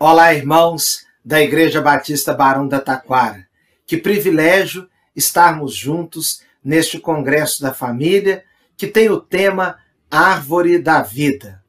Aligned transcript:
Olá, 0.00 0.32
irmãos 0.32 1.04
da 1.24 1.42
Igreja 1.42 1.80
Batista 1.80 2.32
Barão 2.32 2.68
da 2.68 2.80
Taquara. 2.80 3.48
Que 3.84 3.96
privilégio 3.96 4.88
estarmos 5.14 5.74
juntos 5.74 6.40
neste 6.62 7.00
Congresso 7.00 7.60
da 7.60 7.74
Família, 7.74 8.44
que 8.76 8.86
tem 8.86 9.10
o 9.10 9.20
tema 9.20 9.76
Árvore 10.08 10.78
da 10.78 11.02
Vida. 11.02 11.60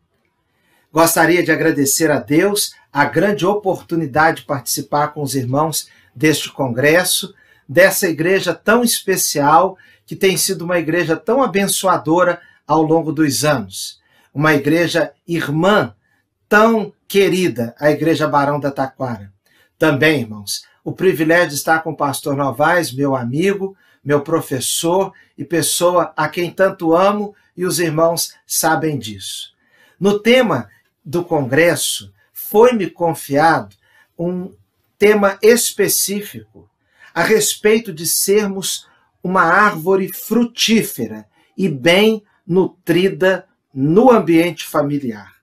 Gostaria 0.93 1.41
de 1.41 1.51
agradecer 1.51 2.11
a 2.11 2.19
Deus 2.19 2.75
a 2.93 3.03
grande 3.03 3.47
oportunidade 3.47 4.41
de 4.41 4.45
participar 4.45 5.07
com 5.07 5.23
os 5.23 5.33
irmãos 5.33 5.89
deste 6.13 6.51
congresso, 6.51 7.33
dessa 7.67 8.07
igreja 8.07 8.53
tão 8.53 8.83
especial, 8.83 9.75
que 10.05 10.15
tem 10.15 10.37
sido 10.37 10.61
uma 10.61 10.77
igreja 10.77 11.17
tão 11.17 11.41
abençoadora 11.41 12.39
ao 12.67 12.83
longo 12.83 13.11
dos 13.11 13.43
anos. 13.43 13.99
Uma 14.31 14.53
igreja 14.53 15.13
irmã 15.27 15.95
tão 16.47 16.93
querida, 17.09 17.75
a 17.79 17.89
Igreja 17.89 18.27
Barão 18.27 18.59
da 18.59 18.69
Taquara. 18.69 19.33
Também, 19.79 20.21
irmãos, 20.21 20.63
o 20.83 20.93
privilégio 20.93 21.49
de 21.49 21.55
estar 21.55 21.81
com 21.81 21.91
o 21.91 21.97
pastor 21.97 22.37
Novaes, 22.37 22.93
meu 22.93 23.15
amigo, 23.15 23.75
meu 24.05 24.21
professor 24.21 25.11
e 25.35 25.43
pessoa 25.43 26.13
a 26.15 26.29
quem 26.29 26.51
tanto 26.51 26.95
amo, 26.95 27.35
e 27.57 27.65
os 27.65 27.79
irmãos 27.79 28.35
sabem 28.45 28.97
disso. 28.97 29.53
No 29.99 30.19
tema 30.19 30.69
do 31.03 31.25
congresso, 31.25 32.13
foi-me 32.31 32.89
confiado 32.89 33.75
um 34.17 34.53
tema 34.97 35.37
específico 35.41 36.69
a 37.13 37.23
respeito 37.23 37.91
de 37.91 38.05
sermos 38.05 38.87
uma 39.23 39.41
árvore 39.41 40.13
frutífera 40.13 41.27
e 41.57 41.67
bem 41.67 42.23
nutrida 42.45 43.47
no 43.73 44.11
ambiente 44.11 44.63
familiar. 44.63 45.38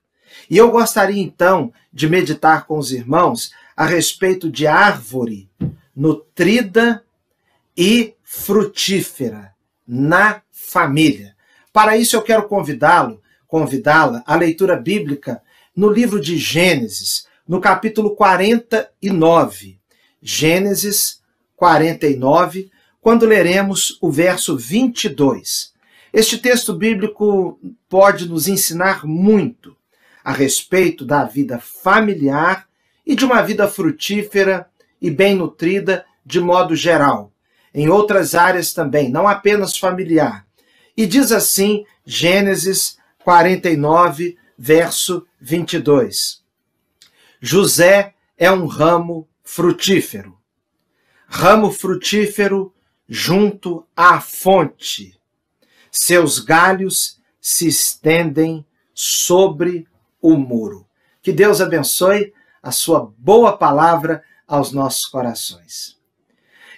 E 0.49 0.57
eu 0.57 0.71
gostaria 0.71 1.21
então 1.21 1.73
de 1.91 2.07
meditar 2.07 2.65
com 2.65 2.77
os 2.77 2.91
irmãos 2.91 3.51
a 3.75 3.85
respeito 3.85 4.49
de 4.49 4.65
árvore 4.65 5.49
nutrida 5.95 7.03
e 7.75 8.13
frutífera 8.23 9.53
na 9.87 10.41
família. 10.51 11.35
Para 11.71 11.97
isso 11.97 12.15
eu 12.15 12.21
quero 12.21 12.47
convidá-lo, 12.47 13.21
convidá-la 13.47 14.23
à 14.25 14.35
leitura 14.35 14.75
bíblica 14.75 15.41
no 15.75 15.89
livro 15.89 16.19
de 16.19 16.37
Gênesis, 16.37 17.27
no 17.47 17.61
capítulo 17.61 18.15
49. 18.15 19.79
Gênesis 20.21 21.21
49, 21.55 22.71
quando 22.99 23.25
leremos 23.25 23.97
o 24.01 24.11
verso 24.11 24.57
22. 24.57 25.71
Este 26.11 26.39
texto 26.39 26.73
bíblico 26.73 27.59
pode 27.87 28.27
nos 28.27 28.47
ensinar 28.47 29.05
muito 29.05 29.76
a 30.27 30.33
respeito 30.33 31.05
da 31.05 31.23
vida 31.23 31.57
familiar 31.57 32.67
e 33.05 33.15
de 33.15 33.23
uma 33.23 33.41
vida 33.41 33.65
frutífera 33.65 34.69
e 35.01 35.09
bem 35.09 35.33
nutrida 35.33 36.05
de 36.25 36.41
modo 36.41 36.75
geral, 36.75 37.31
em 37.73 37.87
outras 37.87 38.35
áreas 38.35 38.73
também, 38.73 39.09
não 39.09 39.25
apenas 39.25 39.77
familiar. 39.77 40.45
E 40.97 41.07
diz 41.07 41.31
assim, 41.31 41.85
Gênesis 42.05 42.97
49, 43.23 44.37
verso 44.57 45.25
22. 45.39 46.43
José 47.39 48.13
é 48.37 48.51
um 48.51 48.65
ramo 48.65 49.29
frutífero. 49.45 50.37
Ramo 51.25 51.71
frutífero 51.71 52.73
junto 53.07 53.87
à 53.95 54.19
fonte. 54.19 55.17
Seus 55.89 56.39
galhos 56.39 57.17
se 57.39 57.65
estendem 57.65 58.65
sobre 58.93 59.87
o 60.21 60.35
muro. 60.35 60.87
Que 61.21 61.31
Deus 61.31 61.61
abençoe 61.61 62.33
a 62.61 62.71
sua 62.71 63.13
boa 63.17 63.57
palavra 63.57 64.23
aos 64.47 64.71
nossos 64.71 65.05
corações. 65.05 65.97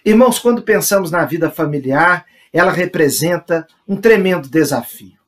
Irmãos, 0.03 0.39
quando 0.39 0.61
pensamos 0.61 1.11
na 1.11 1.25
vida 1.25 1.49
familiar, 1.51 2.25
ela 2.51 2.71
representa 2.71 3.67
um 3.87 3.95
tremendo 3.95 4.49
desafio. 4.49 5.19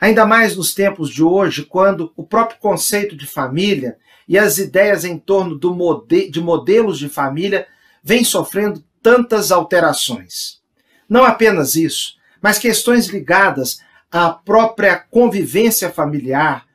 Ainda 0.00 0.26
mais 0.26 0.56
nos 0.56 0.74
tempos 0.74 1.10
de 1.10 1.22
hoje, 1.22 1.64
quando 1.64 2.12
o 2.16 2.24
próprio 2.24 2.58
conceito 2.58 3.16
de 3.16 3.26
família 3.26 3.96
e 4.28 4.38
as 4.38 4.58
ideias 4.58 5.04
em 5.04 5.18
torno 5.18 5.58
mode 5.74 6.30
de 6.30 6.40
modelos 6.40 6.98
de 6.98 7.08
família 7.08 7.66
vêm 8.02 8.24
sofrendo 8.24 8.82
tantas 9.02 9.52
alterações. 9.52 10.60
Não 11.08 11.24
apenas 11.24 11.74
isso, 11.74 12.16
mas 12.40 12.58
questões 12.58 13.06
ligadas 13.06 13.80
à 14.10 14.30
própria 14.30 14.96
convivência 14.98 15.90
familiar, 15.90 16.66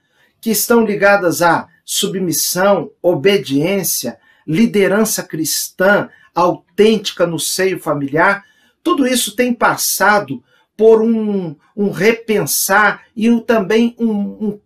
que 0.42 0.50
estão 0.52 0.86
ligadas 0.86 1.42
à 1.42 1.68
submissão, 1.84 2.92
obediência, 3.02 4.20
liderança 4.46 5.24
cristã 5.24 6.10
autêntica 6.34 7.26
no 7.26 7.40
seio 7.40 7.80
familiar, 7.80 8.44
tudo 8.84 9.06
isso 9.06 9.36
tem 9.36 9.54
passado 9.54 10.44
por 10.78 11.02
um, 11.02 11.56
um 11.76 11.92
repensar 11.92 13.04
e 13.16 13.30
um, 13.30 13.40
também 13.40 13.96
um, 14.00 14.60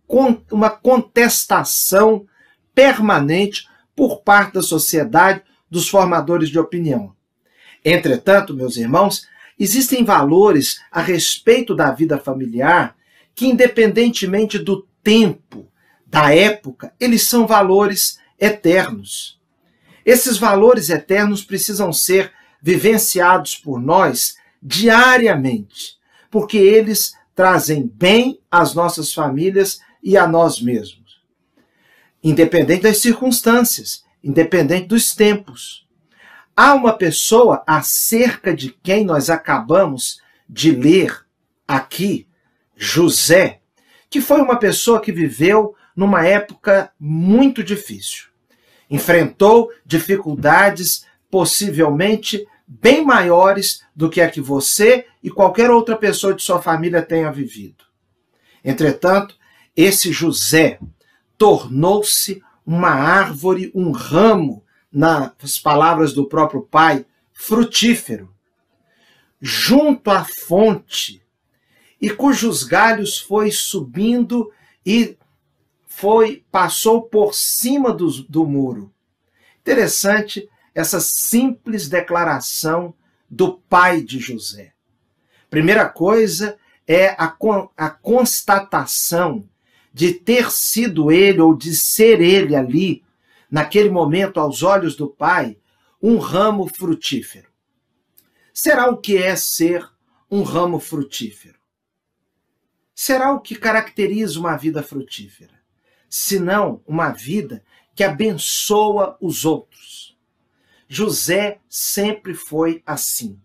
uma 0.51 0.69
contestação 0.69 2.25
permanente 2.75 3.67
por 3.95 4.22
parte 4.22 4.53
da 4.53 4.62
sociedade, 4.62 5.41
dos 5.69 5.89
formadores 5.89 6.50
de 6.50 6.59
opinião. 6.59 7.16
Entretanto, 7.83 8.53
meus 8.53 8.78
irmãos, 8.78 9.28
existem 9.59 10.03
valores 10.03 10.79
a 10.91 11.01
respeito 11.01 11.75
da 11.75 11.91
vida 11.91 12.17
familiar 12.17 12.95
que, 13.35 13.47
independentemente 13.47 14.59
do 14.59 14.88
tempo, 15.03 15.67
da 16.05 16.33
época, 16.33 16.93
eles 16.99 17.23
são 17.23 17.47
valores 17.47 18.19
eternos. 18.39 19.41
Esses 20.05 20.37
valores 20.37 20.89
eternos 20.89 21.43
precisam 21.43 21.91
ser 21.91 22.31
vivenciados 22.61 23.55
por 23.55 23.81
nós 23.81 24.35
diariamente, 24.61 25.97
porque 26.29 26.57
eles 26.57 27.13
trazem 27.35 27.87
bem 27.87 28.39
às 28.49 28.75
nossas 28.75 29.13
famílias 29.13 29.81
e 30.03 30.15
a 30.15 30.27
nós 30.27 30.61
mesmos. 30.61 31.21
Independente 32.23 32.83
das 32.83 32.99
circunstâncias, 32.99 34.03
independente 34.23 34.87
dos 34.87 35.15
tempos. 35.15 35.85
Há 36.55 36.73
uma 36.75 36.93
pessoa 36.93 37.63
acerca 37.65 38.55
de 38.55 38.69
quem 38.83 39.03
nós 39.03 39.29
acabamos 39.29 40.21
de 40.47 40.71
ler 40.71 41.25
aqui, 41.67 42.27
José, 42.77 43.62
que 44.13 44.22
foi 44.22 44.40
uma 44.41 44.59
pessoa 44.59 45.01
que 45.01 45.12
viveu 45.12 45.74
numa 45.96 46.24
época 46.24 46.91
muito 47.00 47.63
difícil. 47.63 48.25
Enfrentou 48.88 49.72
dificuldades 49.84 51.03
possivelmente 51.31 52.47
bem 52.68 53.03
maiores 53.03 53.81
do 53.96 54.12
que 54.12 54.22
a 54.22 54.29
que 54.29 54.40
você 54.40 55.07
e 55.24 55.31
qualquer 55.31 55.72
outra 55.72 55.97
pessoa 55.97 56.31
de 56.35 56.44
sua 56.44 56.62
família 56.62 57.01
tenha 57.01 57.31
vivido. 57.31 57.85
Entretanto, 58.63 59.35
esse 59.75 60.12
José 60.12 60.78
tornou-se 61.35 62.40
uma 62.63 62.91
árvore, 62.91 63.72
um 63.74 63.90
ramo, 63.90 64.63
nas 64.91 65.57
palavras 65.57 66.13
do 66.13 66.30
próprio 66.30 66.62
pai, 66.62 67.03
frutífero, 67.34 68.31
junto 69.41 70.12
à 70.12 70.24
fonte 70.24 71.22
e 72.03 72.09
cujos 72.09 72.65
galhos 72.65 73.17
foi 73.17 73.49
subindo 73.49 74.51
e 74.85 75.17
foi 75.85 76.43
passou 76.51 77.03
por 77.03 77.33
cima 77.33 77.93
do, 77.93 78.09
do 78.23 78.45
muro. 78.45 78.93
Interessante 79.61 80.49
essa 80.75 80.99
simples 80.99 81.87
declaração 81.87 82.93
do 83.29 83.53
pai 83.53 84.01
de 84.01 84.19
José. 84.19 84.73
Primeira 85.49 85.87
coisa 85.87 86.57
é 86.85 87.11
a, 87.17 87.33
a 87.77 87.89
constatação 87.89 89.47
de 89.93 90.11
ter 90.13 90.51
sido 90.51 91.09
ele 91.09 91.39
ou 91.39 91.55
de 91.55 91.73
ser 91.73 92.19
ele 92.19 92.53
ali, 92.53 93.01
naquele 93.49 93.89
momento, 93.89 94.41
aos 94.41 94.61
olhos 94.61 94.97
do 94.97 95.07
pai, 95.07 95.57
um 96.01 96.17
ramo 96.17 96.67
frutífero. 96.67 97.47
Será 98.53 98.89
o 98.89 98.97
que 98.97 99.15
é 99.15 99.38
ser 99.38 99.89
um 100.29 100.44
ramo 100.44 100.81
frutífero? 100.81 101.62
Será 103.03 103.33
o 103.33 103.41
que 103.41 103.55
caracteriza 103.55 104.39
uma 104.39 104.55
vida 104.55 104.81
frutífera, 104.81 105.59
senão 106.09 106.81
uma 106.88 107.09
vida 107.09 107.61
que 107.94 108.01
abençoa 108.01 109.17
os 109.19 109.44
outros. 109.44 110.17
José 110.88 111.59
sempre 111.67 112.33
foi 112.33 112.81
assim. 112.85 113.38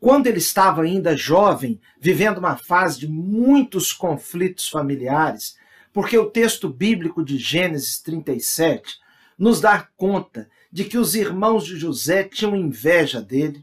Quando 0.00 0.28
ele 0.28 0.38
estava 0.38 0.80
ainda 0.80 1.14
jovem, 1.14 1.78
vivendo 2.00 2.38
uma 2.38 2.56
fase 2.56 3.00
de 3.00 3.06
muitos 3.06 3.92
conflitos 3.92 4.66
familiares, 4.66 5.58
porque 5.92 6.16
o 6.16 6.30
texto 6.30 6.70
bíblico 6.70 7.22
de 7.22 7.36
Gênesis 7.36 8.00
37 8.00 8.98
nos 9.36 9.60
dá 9.60 9.86
conta 9.94 10.48
de 10.72 10.84
que 10.84 10.96
os 10.96 11.14
irmãos 11.14 11.66
de 11.66 11.76
José 11.76 12.24
tinham 12.24 12.56
inveja 12.56 13.20
dele, 13.20 13.62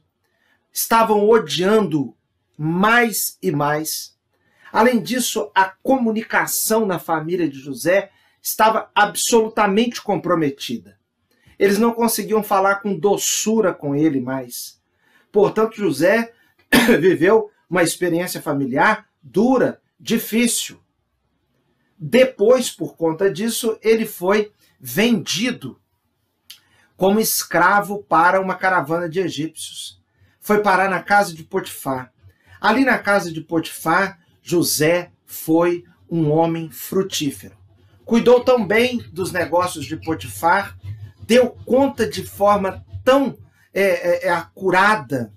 estavam 0.71 1.27
odiando 1.27 2.15
mais 2.55 3.35
e 3.41 3.49
mais. 3.49 4.18
Além 4.71 5.01
disso, 5.01 5.51
a 5.53 5.65
comunicação 5.65 6.85
na 6.85 6.99
família 6.99 7.49
de 7.49 7.59
José 7.59 8.11
estava 8.41 8.89
absolutamente 8.93 10.01
comprometida. 10.01 10.97
Eles 11.57 11.77
não 11.77 11.93
conseguiam 11.93 12.41
falar 12.41 12.75
com 12.75 12.97
doçura 12.97 13.73
com 13.73 13.95
ele 13.95 14.21
mais. 14.21 14.79
Portanto, 15.31 15.75
José 15.75 16.33
viveu 16.99 17.51
uma 17.69 17.83
experiência 17.83 18.41
familiar 18.41 19.07
dura, 19.21 19.81
difícil. 19.99 20.79
Depois, 21.97 22.71
por 22.71 22.95
conta 22.95 23.29
disso, 23.29 23.77
ele 23.81 24.05
foi 24.05 24.53
vendido 24.79 25.79
como 26.95 27.19
escravo 27.19 28.03
para 28.03 28.39
uma 28.39 28.55
caravana 28.55 29.09
de 29.09 29.19
egípcios. 29.19 30.01
Foi 30.39 30.61
parar 30.61 30.89
na 30.89 31.03
casa 31.03 31.33
de 31.33 31.43
Potifar. 31.43 32.13
Ali 32.59 32.83
na 32.83 32.97
casa 32.97 33.31
de 33.31 33.41
Potifar, 33.41 34.19
José 34.49 35.11
foi 35.27 35.83
um 36.09 36.31
homem 36.31 36.71
frutífero. 36.71 37.55
Cuidou 38.03 38.43
tão 38.43 38.65
bem 38.65 38.97
dos 39.11 39.31
negócios 39.31 39.85
de 39.85 39.95
Potifar, 39.95 40.75
deu 41.21 41.51
conta 41.51 42.09
de 42.09 42.23
forma 42.23 42.83
tão 43.05 43.37
é, 43.71 43.83
é, 43.83 44.27
é 44.27 44.29
acurada, 44.31 45.31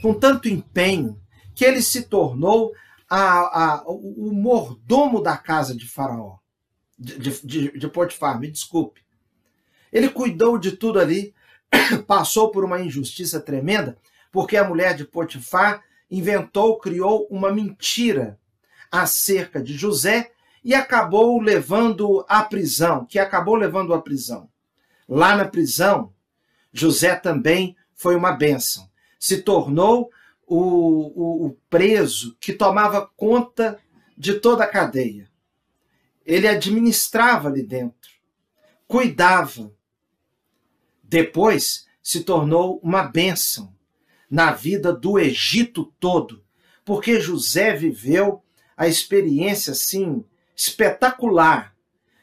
com 0.00 0.14
tanto 0.14 0.48
empenho, 0.48 1.20
que 1.54 1.66
ele 1.66 1.82
se 1.82 2.04
tornou 2.04 2.72
a, 3.10 3.74
a, 3.74 3.84
o 3.86 4.32
mordomo 4.32 5.22
da 5.22 5.36
casa 5.36 5.76
de 5.76 5.86
Faraó, 5.86 6.38
de, 6.98 7.18
de, 7.44 7.78
de 7.78 7.88
Potifar, 7.88 8.40
me 8.40 8.50
desculpe. 8.50 9.02
Ele 9.92 10.08
cuidou 10.08 10.56
de 10.56 10.72
tudo 10.72 10.98
ali, 10.98 11.34
passou 12.08 12.50
por 12.50 12.64
uma 12.64 12.80
injustiça 12.80 13.38
tremenda, 13.38 13.98
porque 14.32 14.56
a 14.56 14.66
mulher 14.66 14.96
de 14.96 15.04
Potifar 15.04 15.84
inventou, 16.10 16.78
criou 16.78 17.26
uma 17.30 17.52
mentira 17.52 18.38
acerca 18.90 19.62
de 19.62 19.74
José 19.74 20.32
e 20.64 20.74
acabou 20.74 21.40
levando 21.40 22.24
à 22.28 22.42
prisão, 22.42 23.06
que 23.06 23.18
acabou 23.18 23.54
levando 23.54 23.94
à 23.94 24.02
prisão. 24.02 24.50
Lá 25.08 25.36
na 25.36 25.44
prisão, 25.44 26.12
José 26.72 27.14
também 27.14 27.76
foi 27.94 28.16
uma 28.16 28.32
bênção. 28.32 28.90
Se 29.18 29.42
tornou 29.42 30.10
o, 30.46 30.56
o, 30.56 31.46
o 31.46 31.56
preso 31.68 32.36
que 32.40 32.52
tomava 32.52 33.06
conta 33.16 33.78
de 34.16 34.34
toda 34.34 34.64
a 34.64 34.66
cadeia. 34.66 35.30
Ele 36.26 36.46
administrava 36.46 37.48
ali 37.48 37.62
dentro, 37.62 38.10
cuidava. 38.86 39.72
Depois 41.02 41.86
se 42.02 42.22
tornou 42.22 42.80
uma 42.82 43.02
bênção 43.02 43.74
na 44.30 44.52
vida 44.52 44.92
do 44.92 45.18
Egito 45.18 45.92
todo, 45.98 46.42
porque 46.84 47.20
José 47.20 47.74
viveu 47.74 48.42
a 48.76 48.86
experiência 48.86 49.72
assim 49.72 50.24
espetacular 50.56 51.74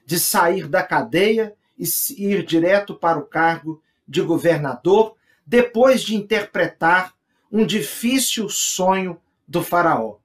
de 0.06 0.20
sair 0.20 0.68
da 0.68 0.82
cadeia 0.82 1.54
e 1.78 1.86
ir 2.18 2.46
direto 2.46 2.96
para 2.96 3.20
o 3.20 3.26
cargo 3.26 3.84
de 4.08 4.22
governador, 4.22 5.16
depois 5.46 6.02
de 6.02 6.16
interpretar 6.16 7.14
um 7.52 7.66
difícil 7.66 8.50
sonho 8.50 9.20
do 9.48 9.62
Faraó. 9.62 10.18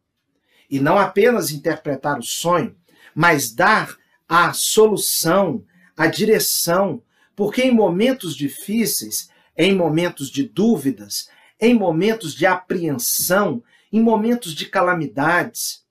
E 0.70 0.80
não 0.80 0.98
apenas 0.98 1.50
interpretar 1.50 2.18
o 2.18 2.22
sonho, 2.22 2.76
mas 3.14 3.52
dar 3.52 3.96
a 4.28 4.52
solução, 4.52 5.64
a 5.96 6.06
direção, 6.06 7.02
porque 7.36 7.62
em 7.62 7.74
momentos 7.74 8.34
difíceis, 8.34 9.28
em 9.56 9.74
momentos 9.74 10.30
de 10.30 10.44
dúvidas, 10.44 11.28
em 11.62 11.72
momentos 11.72 12.34
de 12.34 12.44
apreensão, 12.44 13.62
em 13.90 14.02
momentos 14.02 14.54
de 14.54 14.66
calamidades, 14.66 15.86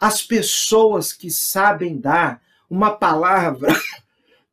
as 0.00 0.22
pessoas 0.22 1.12
que 1.12 1.30
sabem 1.30 1.96
dar 1.96 2.42
uma 2.68 2.90
palavra, 2.90 3.72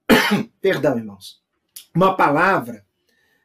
perdão, 0.61 0.97
irmãos, 0.97 1.41
uma 1.95 2.15
palavra 2.15 2.85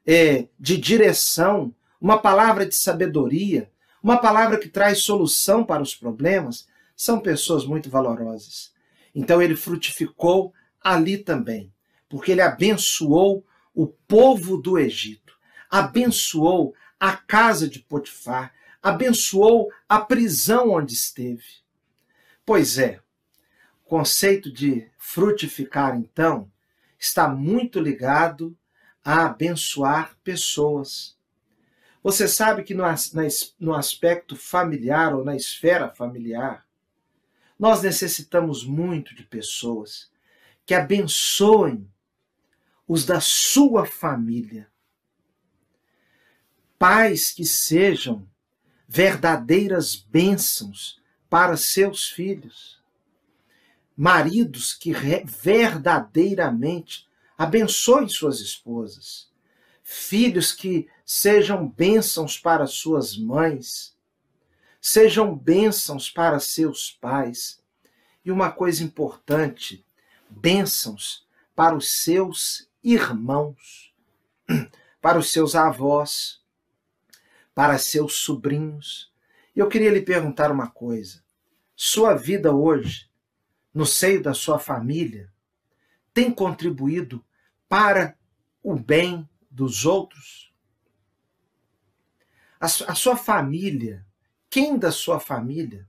é, 0.07 0.47
de 0.61 0.77
direção 0.77 1.75
uma 2.05 2.19
palavra 2.19 2.67
de 2.67 2.77
sabedoria, 2.77 3.71
uma 4.03 4.19
palavra 4.19 4.59
que 4.59 4.69
traz 4.69 4.99
solução 4.99 5.65
para 5.65 5.83
os 5.83 5.95
problemas, 5.95 6.69
são 6.95 7.19
pessoas 7.19 7.65
muito 7.65 7.89
valorosas. 7.89 8.75
Então 9.15 9.41
ele 9.41 9.57
frutificou 9.57 10.53
ali 10.83 11.17
também, 11.17 11.73
porque 12.07 12.33
ele 12.33 12.43
abençoou 12.43 13.43
o 13.75 13.87
povo 13.87 14.59
do 14.59 14.79
Egito, 14.79 15.33
abençoou 15.71 16.75
a 16.99 17.17
casa 17.17 17.69
de 17.69 17.81
Potifar, 17.81 18.53
abençoou 18.83 19.73
a 19.89 20.01
prisão 20.01 20.71
onde 20.71 20.95
esteve. 20.95 21.63
Pois 22.45 22.79
é, 22.79 23.01
o 23.85 23.89
conceito 23.89 24.53
de 24.53 24.91
frutificar, 24.99 25.97
então, 25.97 26.51
está 26.99 27.29
muito 27.29 27.81
ligado 27.81 28.57
a 29.05 29.27
abençoar 29.27 30.17
pessoas. 30.25 31.17
Você 32.03 32.29
sabe 32.29 32.63
que 32.63 32.75
no, 32.75 32.85
no 33.59 33.75
aspecto 33.75 34.37
familiar 34.37 35.15
ou 35.15 35.25
na 35.25 35.37
esfera 35.37 35.89
familiar, 35.89 36.67
nós 37.59 37.83
necessitamos 37.83 38.65
muito 38.65 39.15
de 39.15 39.23
pessoas 39.23 40.11
que 40.67 40.75
abençoem 40.75 41.91
os 42.87 43.05
da 43.05 43.21
sua 43.21 43.87
família. 43.87 44.69
Pais 46.79 47.31
que 47.31 47.45
sejam 47.45 48.29
verdadeiras 48.89 49.95
bênçãos 49.95 51.01
para 51.29 51.57
seus 51.57 52.09
filhos. 52.09 52.83
Maridos 53.97 54.75
que 54.75 54.93
verdadeiramente 55.25 57.09
abençoem 57.39 58.09
suas 58.09 58.41
esposas 58.41 59.33
filhos 59.85 60.51
que 60.51 60.89
sejam 61.05 61.69
bênçãos 61.69 62.39
para 62.39 62.67
suas 62.67 63.17
mães, 63.17 63.95
sejam 64.81 65.37
bênçãos 65.37 66.11
para 66.11 66.41
seus 66.41 66.91
pais. 66.91 67.63
E 68.25 68.31
uma 68.31 68.51
coisa 68.51 68.83
importante, 68.83 69.85
bênçãos 70.31 71.27
para 71.55 71.77
os 71.77 72.03
seus 72.03 72.67
irmãos, 72.83 73.93
para 75.01 75.19
os 75.19 75.31
seus 75.31 75.55
avós, 75.55 76.43
para 77.55 77.79
seus 77.79 78.17
sobrinhos. 78.17 79.13
E 79.55 79.61
eu 79.61 79.69
queria 79.69 79.91
lhe 79.91 80.03
perguntar 80.03 80.51
uma 80.51 80.69
coisa: 80.69 81.23
sua 81.77 82.15
vida 82.15 82.53
hoje, 82.53 83.09
no 83.73 83.87
seio 83.87 84.23
da 84.23 84.35
sua 84.35 84.59
família, 84.59 85.33
tem 86.13 86.33
contribuído 86.33 87.25
para 87.69 88.19
o 88.63 88.75
bem 88.75 89.29
dos 89.51 89.87
outros? 89.87 90.53
A, 92.59 92.67
a 92.67 92.95
sua 92.95 93.17
família, 93.17 94.05
quem 94.51 94.79
da 94.79 94.91
sua 94.91 95.21
família 95.21 95.89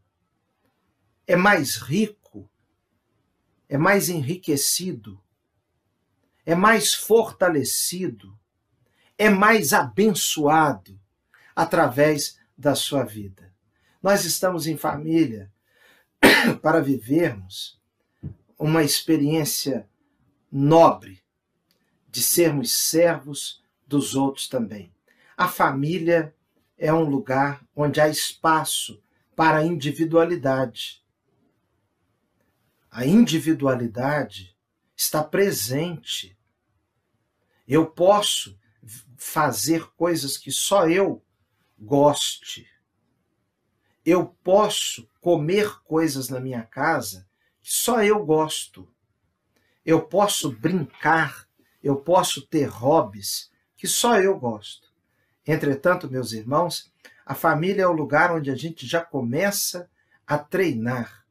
é 1.26 1.36
mais 1.36 1.78
rico, 1.78 2.50
é 3.68 3.78
mais 3.78 4.10
enriquecido, 4.10 5.22
é 6.46 6.54
mais 6.54 6.94
fortalecido, 6.94 8.38
é 9.18 9.30
mais 9.30 9.74
abençoado 9.74 11.00
através 11.56 12.38
da 12.58 12.76
sua 12.76 13.04
vida. 13.04 13.54
Nós 14.04 14.26
estamos 14.26 14.68
em 14.68 14.78
família 14.78 15.52
para 16.62 16.82
vivermos 16.82 17.80
uma 18.58 18.84
experiência 18.84 19.90
nobre 20.52 21.24
de 22.10 22.22
sermos 22.22 22.72
servos 22.72 23.64
dos 23.88 24.16
outros 24.16 24.48
também. 24.48 24.94
A 25.36 25.48
família 25.48 26.34
é 26.78 26.94
um 26.94 27.04
lugar 27.04 27.66
onde 27.76 28.00
há 28.00 28.08
espaço 28.08 29.02
para 29.36 29.58
a 29.58 29.66
individualidade. 29.66 31.04
A 32.90 33.06
individualidade 33.06 34.56
está 34.96 35.24
presente. 35.24 36.38
Eu 37.68 37.86
posso 37.88 38.58
fazer 39.18 39.86
coisas 39.98 40.38
que 40.38 40.52
só 40.52 40.88
eu 40.88 41.25
goste. 41.78 42.68
Eu 44.06 44.28
posso 44.44 45.10
comer 45.20 45.82
coisas 45.84 46.30
na 46.30 46.40
minha 46.40 46.64
casa 46.64 47.28
que 47.62 47.72
só 47.72 48.04
eu 48.04 48.24
gosto. 48.26 48.88
Eu 49.84 50.02
posso 50.02 50.52
brincar 50.52 51.46
eu 51.86 51.96
posso 51.96 52.42
ter 52.42 52.66
hobbies 52.66 53.52
que 53.78 53.88
só 53.88 54.20
eu 54.20 54.40
gosto. 54.40 54.92
Entretanto, 55.46 56.10
meus 56.10 56.34
irmãos, 56.34 56.92
a 57.24 57.36
família 57.36 57.84
é 57.84 57.88
o 57.88 57.92
lugar 57.92 58.32
onde 58.32 58.50
a 58.50 58.56
gente 58.56 58.88
já 58.88 59.02
começa 59.06 59.88
a 60.26 60.36
treinar, 60.40 61.24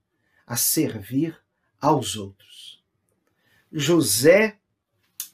a 0.47 0.57
servir 0.57 1.37
aos 1.81 2.15
outros. 2.15 2.85
José 3.73 4.57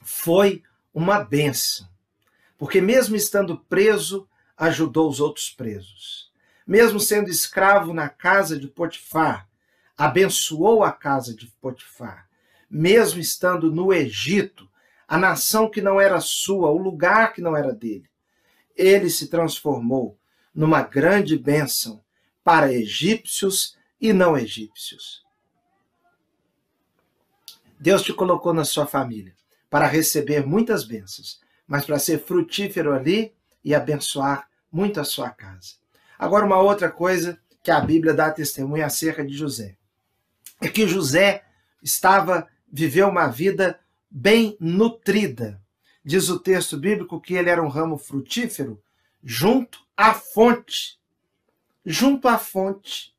foi 0.01 0.63
uma 0.91 1.23
benção, 1.23 1.87
porque 2.57 2.81
mesmo 2.81 3.15
estando 3.15 3.59
preso, 3.59 4.27
ajudou 4.61 5.09
os 5.09 5.19
outros 5.19 5.49
presos. 5.49 6.31
Mesmo 6.65 6.99
sendo 6.99 7.29
escravo 7.29 7.93
na 7.93 8.07
casa 8.07 8.57
de 8.57 8.67
Potifar, 8.67 9.47
abençoou 9.97 10.83
a 10.83 10.91
casa 10.91 11.35
de 11.35 11.47
Potifar 11.61 12.31
mesmo 12.71 13.19
estando 13.19 13.69
no 13.69 13.91
Egito, 13.91 14.69
a 15.05 15.17
nação 15.17 15.69
que 15.69 15.81
não 15.81 15.99
era 15.99 16.21
sua, 16.21 16.69
o 16.69 16.77
lugar 16.77 17.33
que 17.33 17.41
não 17.41 17.57
era 17.57 17.73
dele, 17.73 18.09
ele 18.77 19.09
se 19.09 19.27
transformou 19.27 20.17
numa 20.55 20.81
grande 20.81 21.37
bênção 21.37 22.01
para 22.41 22.71
egípcios 22.71 23.77
e 23.99 24.13
não 24.13 24.37
egípcios. 24.37 25.21
Deus 27.77 28.03
te 28.03 28.13
colocou 28.13 28.53
na 28.53 28.63
sua 28.63 28.87
família 28.87 29.35
para 29.69 29.85
receber 29.85 30.45
muitas 30.45 30.85
bênçãos, 30.85 31.41
mas 31.67 31.85
para 31.85 31.99
ser 31.99 32.23
frutífero 32.23 32.93
ali 32.93 33.33
e 33.65 33.75
abençoar 33.75 34.47
muito 34.71 34.99
a 34.99 35.03
sua 35.03 35.29
casa. 35.29 35.73
Agora, 36.17 36.45
uma 36.45 36.59
outra 36.59 36.89
coisa 36.89 37.39
que 37.63 37.71
a 37.71 37.79
Bíblia 37.79 38.13
dá 38.13 38.31
testemunha 38.31 38.85
acerca 38.85 39.25
de 39.25 39.33
José 39.33 39.75
é 40.59 40.67
que 40.67 40.87
José 40.87 41.43
estava 41.81 42.47
viveu 42.71 43.09
uma 43.09 43.27
vida 43.27 43.79
bem 44.09 44.55
nutrida. 44.59 45.61
Diz 46.03 46.29
o 46.29 46.39
texto 46.39 46.77
bíblico 46.77 47.19
que 47.19 47.33
ele 47.33 47.49
era 47.49 47.61
um 47.61 47.67
ramo 47.67 47.97
frutífero 47.97 48.81
junto 49.23 49.79
à 49.97 50.13
fonte. 50.13 50.99
Junto 51.85 52.27
à 52.27 52.37
fonte. 52.37 53.13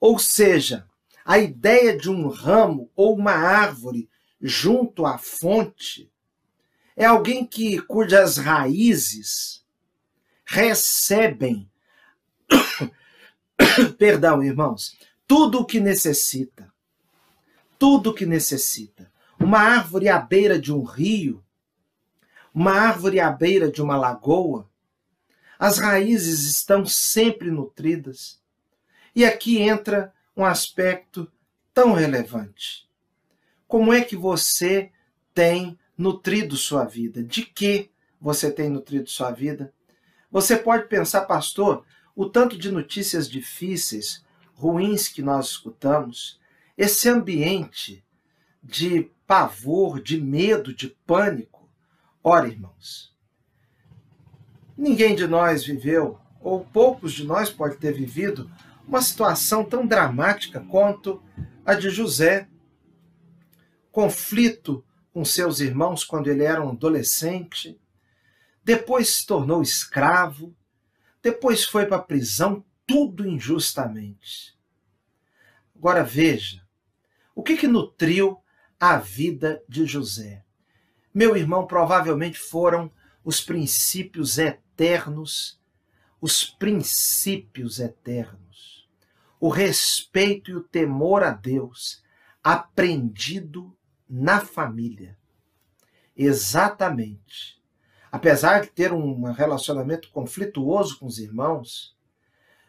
Ou 0.00 0.18
seja, 0.18 0.86
a 1.24 1.38
ideia 1.38 1.96
de 1.96 2.10
um 2.10 2.28
ramo 2.28 2.90
ou 2.96 3.16
uma 3.16 3.32
árvore 3.32 4.08
junto 4.40 5.06
à 5.06 5.18
fonte 5.18 6.10
é 6.96 7.04
alguém 7.04 7.44
que 7.44 7.80
cujas 7.82 8.38
raízes 8.38 9.64
recebem 10.46 11.68
perdão, 13.98 14.42
irmãos, 14.42 14.96
tudo 15.26 15.60
o 15.60 15.64
que 15.64 15.80
necessita. 15.80 16.72
Tudo 17.78 18.10
o 18.10 18.14
que 18.14 18.24
necessita. 18.24 19.10
Uma 19.38 19.58
árvore 19.58 20.08
à 20.08 20.18
beira 20.18 20.58
de 20.58 20.72
um 20.72 20.82
rio, 20.82 21.44
uma 22.54 22.72
árvore 22.72 23.20
à 23.20 23.30
beira 23.30 23.70
de 23.70 23.82
uma 23.82 23.96
lagoa, 23.96 24.68
as 25.58 25.78
raízes 25.78 26.46
estão 26.46 26.86
sempre 26.86 27.50
nutridas. 27.50 28.40
E 29.14 29.24
aqui 29.24 29.58
entra 29.58 30.12
um 30.36 30.44
aspecto 30.44 31.30
tão 31.74 31.92
relevante. 31.92 32.88
Como 33.66 33.92
é 33.92 34.00
que 34.02 34.16
você 34.16 34.90
tem 35.34 35.78
nutrido 35.96 36.56
sua 36.56 36.84
vida? 36.84 37.22
De 37.22 37.42
que 37.42 37.90
você 38.20 38.50
tem 38.50 38.70
nutrido 38.70 39.10
sua 39.10 39.30
vida? 39.30 39.72
Você 40.36 40.54
pode 40.54 40.86
pensar, 40.86 41.22
pastor, 41.22 41.82
o 42.14 42.28
tanto 42.28 42.58
de 42.58 42.70
notícias 42.70 43.26
difíceis, 43.26 44.22
ruins 44.52 45.08
que 45.08 45.22
nós 45.22 45.46
escutamos, 45.46 46.38
esse 46.76 47.08
ambiente 47.08 48.04
de 48.62 49.10
pavor, 49.26 49.98
de 49.98 50.20
medo, 50.20 50.74
de 50.74 50.88
pânico. 51.06 51.66
Ora, 52.22 52.48
irmãos, 52.48 53.16
ninguém 54.76 55.16
de 55.16 55.26
nós 55.26 55.64
viveu, 55.64 56.20
ou 56.38 56.66
poucos 56.66 57.14
de 57.14 57.24
nós 57.24 57.48
pode 57.48 57.78
ter 57.78 57.94
vivido, 57.94 58.50
uma 58.86 59.00
situação 59.00 59.64
tão 59.64 59.86
dramática 59.86 60.60
quanto 60.60 61.22
a 61.64 61.72
de 61.72 61.88
José. 61.88 62.46
Conflito 63.90 64.84
com 65.14 65.24
seus 65.24 65.60
irmãos 65.60 66.04
quando 66.04 66.26
ele 66.26 66.44
era 66.44 66.62
um 66.62 66.72
adolescente, 66.72 67.80
depois 68.66 69.18
se 69.18 69.26
tornou 69.26 69.62
escravo, 69.62 70.52
depois 71.22 71.64
foi 71.64 71.86
para 71.86 71.98
a 71.98 72.02
prisão, 72.02 72.64
tudo 72.84 73.24
injustamente. 73.24 74.58
Agora 75.72 76.02
veja, 76.02 76.66
o 77.32 77.44
que, 77.44 77.56
que 77.56 77.68
nutriu 77.68 78.42
a 78.80 78.98
vida 78.98 79.62
de 79.68 79.86
José? 79.86 80.44
Meu 81.14 81.36
irmão, 81.36 81.64
provavelmente 81.64 82.40
foram 82.40 82.90
os 83.22 83.40
princípios 83.40 84.36
eternos, 84.36 85.60
os 86.20 86.42
princípios 86.44 87.78
eternos, 87.78 88.88
o 89.38 89.48
respeito 89.48 90.50
e 90.50 90.56
o 90.56 90.64
temor 90.64 91.22
a 91.22 91.30
Deus 91.30 92.02
aprendido 92.42 93.78
na 94.10 94.40
família. 94.40 95.16
Exatamente. 96.16 97.55
Apesar 98.16 98.62
de 98.62 98.68
ter 98.68 98.94
um 98.94 99.30
relacionamento 99.30 100.10
conflituoso 100.10 100.98
com 100.98 101.04
os 101.04 101.18
irmãos, 101.18 101.94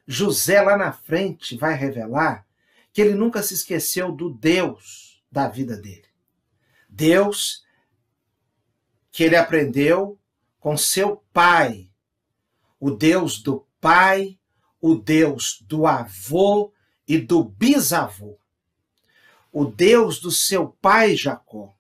José 0.06 0.62
lá 0.62 0.76
na 0.76 0.92
frente 0.92 1.56
vai 1.56 1.74
revelar 1.74 2.46
que 2.92 3.00
ele 3.00 3.14
nunca 3.14 3.42
se 3.42 3.54
esqueceu 3.54 4.12
do 4.12 4.30
Deus 4.30 5.24
da 5.32 5.48
vida 5.48 5.78
dele. 5.78 6.04
Deus 6.90 7.66
que 9.10 9.24
ele 9.24 9.38
aprendeu 9.38 10.20
com 10.60 10.76
seu 10.76 11.24
pai, 11.32 11.90
o 12.78 12.92
Deus 12.92 13.42
do 13.42 13.66
pai, 13.80 14.38
o 14.82 14.96
Deus 14.96 15.64
do 15.66 15.88
avô 15.88 16.74
e 17.08 17.18
do 17.18 17.42
bisavô. 17.42 18.38
O 19.50 19.64
Deus 19.64 20.20
do 20.20 20.30
seu 20.30 20.68
pai 20.82 21.16
Jacó, 21.16 21.74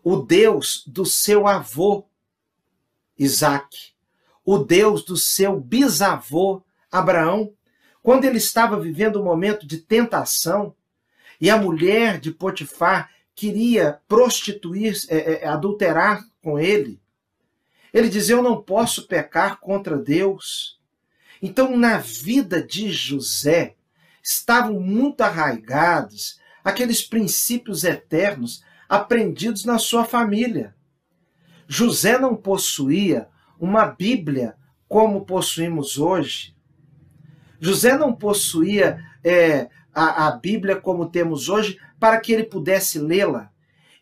o 0.00 0.18
Deus 0.18 0.84
do 0.86 1.04
seu 1.04 1.48
avô 1.48 2.06
Isaac, 3.18 3.94
o 4.44 4.58
Deus 4.58 5.04
do 5.04 5.16
seu 5.16 5.58
bisavô 5.58 6.62
Abraão, 6.90 7.52
quando 8.02 8.24
ele 8.24 8.38
estava 8.38 8.78
vivendo 8.78 9.20
um 9.20 9.24
momento 9.24 9.66
de 9.66 9.78
tentação 9.78 10.74
e 11.40 11.50
a 11.50 11.56
mulher 11.56 12.20
de 12.20 12.30
Potifar 12.30 13.10
queria 13.34 14.00
prostituir, 14.06 14.94
é, 15.08 15.44
é, 15.44 15.48
adulterar 15.48 16.22
com 16.42 16.58
ele. 16.58 17.00
Ele 17.92 18.08
dizia: 18.08 18.36
Eu 18.36 18.42
não 18.42 18.62
posso 18.62 19.06
pecar 19.06 19.58
contra 19.58 19.96
Deus. 19.96 20.80
Então, 21.40 21.76
na 21.76 21.98
vida 21.98 22.62
de 22.62 22.90
José, 22.90 23.74
estavam 24.22 24.80
muito 24.80 25.20
arraigados 25.20 26.38
aqueles 26.62 27.02
princípios 27.02 27.84
eternos 27.84 28.62
aprendidos 28.88 29.64
na 29.64 29.78
sua 29.78 30.04
família. 30.04 30.73
José 31.66 32.18
não 32.18 32.36
possuía 32.36 33.28
uma 33.58 33.86
Bíblia 33.86 34.56
como 34.88 35.24
possuímos 35.24 35.98
hoje. 35.98 36.54
José 37.60 37.96
não 37.96 38.14
possuía 38.14 39.02
é, 39.22 39.68
a, 39.92 40.28
a 40.28 40.30
Bíblia 40.32 40.76
como 40.76 41.08
temos 41.08 41.48
hoje 41.48 41.80
para 41.98 42.20
que 42.20 42.32
ele 42.32 42.44
pudesse 42.44 42.98
lê-la. 42.98 43.50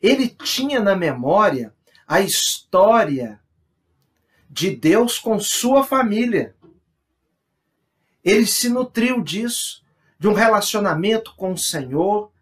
Ele 0.00 0.28
tinha 0.28 0.80
na 0.80 0.96
memória 0.96 1.72
a 2.06 2.20
história 2.20 3.40
de 4.50 4.74
Deus 4.74 5.18
com 5.18 5.38
sua 5.38 5.84
família. 5.84 6.54
Ele 8.24 8.46
se 8.46 8.68
nutriu 8.68 9.22
disso, 9.22 9.82
de 10.18 10.28
um 10.28 10.32
relacionamento 10.32 11.34
com 11.36 11.52
o 11.52 11.58
Senhor, 11.58 12.32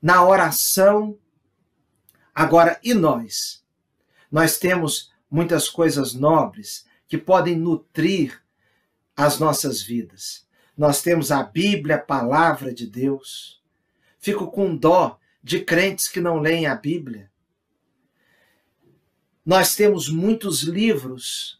na 0.00 0.24
oração. 0.24 1.18
Agora, 2.34 2.78
e 2.82 2.92
nós? 2.92 3.64
Nós 4.36 4.58
temos 4.58 5.10
muitas 5.30 5.66
coisas 5.66 6.12
nobres 6.12 6.84
que 7.08 7.16
podem 7.16 7.56
nutrir 7.56 8.38
as 9.16 9.38
nossas 9.38 9.80
vidas. 9.80 10.46
Nós 10.76 11.00
temos 11.00 11.32
a 11.32 11.42
Bíblia, 11.42 11.96
a 11.96 12.00
palavra 12.00 12.70
de 12.70 12.86
Deus. 12.86 13.62
Fico 14.18 14.50
com 14.50 14.76
dó 14.76 15.18
de 15.42 15.60
crentes 15.60 16.06
que 16.06 16.20
não 16.20 16.38
leem 16.38 16.66
a 16.66 16.74
Bíblia. 16.74 17.30
Nós 19.42 19.74
temos 19.74 20.10
muitos 20.10 20.64
livros 20.64 21.58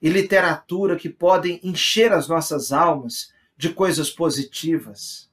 e 0.00 0.08
literatura 0.08 0.96
que 0.96 1.10
podem 1.10 1.60
encher 1.62 2.10
as 2.10 2.26
nossas 2.26 2.72
almas 2.72 3.34
de 3.54 3.68
coisas 3.68 4.08
positivas. 4.08 5.30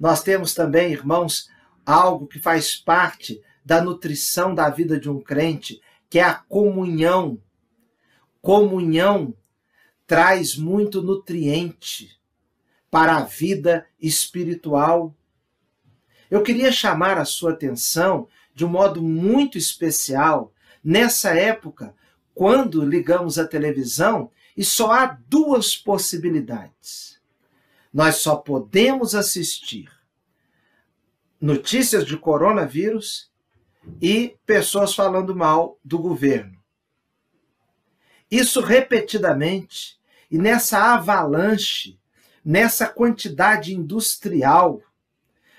Nós 0.00 0.22
temos 0.22 0.54
também, 0.54 0.90
irmãos, 0.90 1.50
algo 1.84 2.26
que 2.26 2.40
faz 2.40 2.74
parte 2.74 3.42
da 3.62 3.82
nutrição 3.82 4.54
da 4.54 4.70
vida 4.70 4.98
de 4.98 5.10
um 5.10 5.20
crente, 5.20 5.82
que 6.08 6.18
é 6.18 6.24
a 6.24 6.34
comunhão. 6.34 7.40
Comunhão 8.40 9.34
traz 10.06 10.56
muito 10.56 11.02
nutriente 11.02 12.18
para 12.90 13.16
a 13.16 13.24
vida 13.24 13.86
espiritual. 14.00 15.14
Eu 16.30 16.42
queria 16.42 16.72
chamar 16.72 17.18
a 17.18 17.24
sua 17.24 17.52
atenção 17.52 18.28
de 18.54 18.64
um 18.64 18.68
modo 18.68 19.02
muito 19.02 19.58
especial 19.58 20.52
nessa 20.82 21.30
época, 21.30 21.94
quando 22.34 22.84
ligamos 22.84 23.38
a 23.38 23.46
televisão 23.46 24.30
e 24.56 24.64
só 24.64 24.92
há 24.92 25.18
duas 25.28 25.76
possibilidades. 25.76 27.20
Nós 27.92 28.16
só 28.16 28.36
podemos 28.36 29.14
assistir 29.14 29.90
notícias 31.40 32.04
de 32.04 32.16
coronavírus 32.16 33.27
e 34.00 34.36
pessoas 34.46 34.94
falando 34.94 35.34
mal 35.34 35.78
do 35.84 35.98
governo. 35.98 36.58
Isso 38.30 38.60
repetidamente 38.60 39.98
e 40.30 40.36
nessa 40.36 40.94
avalanche, 40.94 41.98
nessa 42.44 42.86
quantidade 42.86 43.74
industrial, 43.74 44.82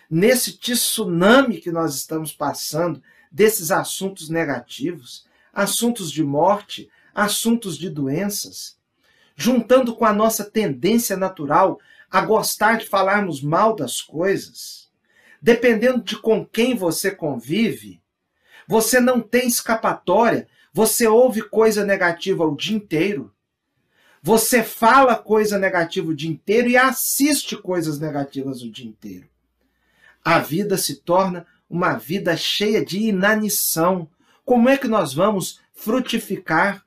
nesse 0.09 0.57
tsunami 0.57 1.57
que 1.57 1.71
nós 1.71 1.95
estamos 1.95 2.31
passando, 2.31 3.01
desses 3.31 3.71
assuntos 3.71 4.29
negativos, 4.29 5.25
assuntos 5.53 6.11
de 6.11 6.23
morte, 6.23 6.89
assuntos 7.13 7.77
de 7.77 7.89
doenças, 7.89 8.77
juntando 9.35 9.95
com 9.95 10.05
a 10.05 10.13
nossa 10.13 10.43
tendência 10.43 11.15
natural 11.15 11.79
a 12.09 12.21
gostar 12.21 12.77
de 12.77 12.87
falarmos 12.87 13.41
mal 13.41 13.75
das 13.75 14.01
coisas, 14.01 14.89
dependendo 15.41 16.01
de 16.03 16.17
com 16.17 16.45
quem 16.45 16.75
você 16.75 17.11
convive, 17.11 18.01
você 18.69 18.99
não 18.99 19.19
tem 19.19 19.47
escapatória, 19.47 20.47
você 20.71 21.07
ouve 21.07 21.41
coisa 21.41 21.83
negativa 21.83 22.45
o 22.45 22.55
dia 22.55 22.77
inteiro. 22.77 23.33
Você 24.21 24.61
fala 24.61 25.15
coisa 25.15 25.57
negativa 25.57 26.07
o 26.07 26.15
dia 26.15 26.29
inteiro 26.29 26.69
e 26.69 26.77
assiste 26.77 27.57
coisas 27.57 27.99
negativas 27.99 28.61
o 28.61 28.69
dia 28.69 28.85
inteiro. 28.85 29.27
A 30.23 30.37
vida 30.37 30.77
se 30.77 30.97
torna 30.97 31.47
uma 31.67 31.93
vida 31.93 32.37
cheia 32.37 32.85
de 32.85 32.99
inanição. 32.99 34.07
Como 34.45 34.69
é 34.69 34.77
que 34.77 34.87
nós 34.87 35.15
vamos 35.15 35.59
frutificar? 35.73 36.85